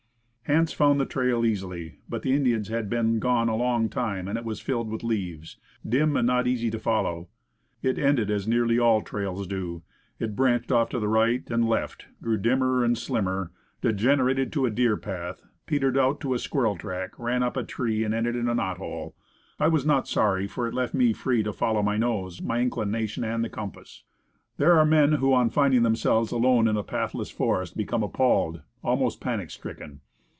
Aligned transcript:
Hance 0.45 0.73
found 0.73 0.99
the 0.99 1.05
trail 1.05 1.45
easily, 1.45 1.99
but 2.09 2.23
the 2.23 2.33
Indians 2.33 2.67
had 2.67 2.89
been 2.89 3.19
gone 3.19 3.47
a 3.47 3.55
long 3.55 3.87
time, 3.87 4.27
and 4.27 4.37
it 4.37 4.43
was 4.43 4.59
filled 4.59 4.89
with 4.89 5.01
leaves, 5.01 5.55
dim, 5.87 6.17
and 6.17 6.27
not 6.27 6.45
easy 6.45 6.69
to 6.71 6.77
follow. 6.77 7.29
It 7.81 7.97
ended 7.97 8.29
as 8.29 8.49
nearly 8.49 8.77
all 8.77 9.01
trails 9.01 9.47
do; 9.47 9.81
it 10.19 10.35
branched 10.35 10.69
off 10.69 10.89
to 10.89 10.99
right 10.99 11.49
and 11.49 11.69
left, 11.69 12.07
grew 12.21 12.35
dimmer 12.35 12.83
and 12.83 12.97
slimmer, 12.97 13.53
degenerated 13.79 14.51
to 14.51 14.65
a 14.65 14.69
deer 14.69 14.97
path, 14.97 15.45
petered 15.67 15.97
out 15.97 16.19
to 16.19 16.33
a 16.33 16.37
squirrel 16.39 16.75
track, 16.75 17.17
ran 17.17 17.43
up 17.43 17.55
a 17.55 17.63
tree, 17.63 18.03
and 18.03 18.13
ended 18.13 18.35
in 18.35 18.49
a 18.49 18.53
knot 18.55 18.75
hole. 18.77 19.15
I 19.57 19.69
was 19.69 19.85
not 19.85 20.05
sorry. 20.05 20.49
It 20.53 20.57
left 20.73 20.93
me 20.93 21.13
free 21.13 21.43
to 21.43 21.53
follow 21.53 21.81
my 21.81 21.95
nose, 21.95 22.41
my 22.41 22.59
inclinations, 22.59 23.23
and 23.23 23.41
the 23.41 23.49
compass. 23.49 24.03
There 24.57 24.77
are 24.77 24.85
men 24.85 25.13
who, 25.13 25.33
on 25.33 25.49
finding 25.49 25.83
themselves 25.83 26.29
alone 26.33 26.67
in 26.67 26.75
a 26.75 26.83
pathless 26.83 27.31
forest, 27.31 27.77
become 27.77 28.03
appalled, 28.03 28.61
almost 28.83 29.21
panic 29.21 29.49
stricken. 29.49 30.01